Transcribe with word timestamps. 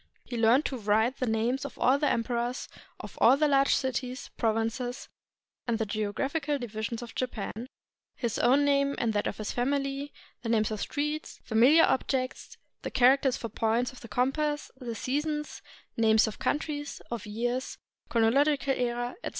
He 0.25 0.35
learned 0.35 0.65
to 0.65 0.79
write 0.79 1.17
the 1.17 1.27
names 1.27 1.63
of 1.63 1.77
all 1.77 1.99
the 1.99 2.07
em 2.09 2.23
perors, 2.23 2.67
of 2.99 3.19
all 3.21 3.37
the 3.37 3.47
large 3.47 3.75
cities, 3.75 4.31
provinces, 4.35 5.07
and 5.67 5.77
the 5.77 5.85
geo 5.85 6.11
graphical 6.11 6.57
divisions 6.57 7.03
of 7.03 7.13
Japan, 7.13 7.67
his 8.15 8.39
own 8.39 8.65
name 8.65 8.95
and 8.97 9.13
that 9.13 9.27
of 9.27 9.37
his 9.37 9.51
family, 9.51 10.11
the 10.41 10.49
names 10.49 10.71
of 10.71 10.81
streets, 10.81 11.39
familiar 11.43 11.83
objects, 11.83 12.57
the 12.81 12.89
characters 12.89 13.37
for 13.37 13.47
points 13.49 13.91
of 13.91 14.01
the 14.01 14.07
compass; 14.07 14.71
the 14.75 14.95
seasons, 14.95 15.61
names 15.95 16.25
of 16.25 16.39
countries, 16.39 16.99
of 17.11 17.27
years, 17.27 17.77
chronological 18.09 18.73
era, 18.73 19.11
etc. 19.23 19.29